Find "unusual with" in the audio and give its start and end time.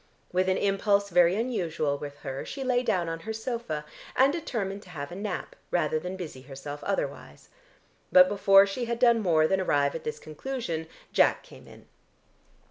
1.35-2.17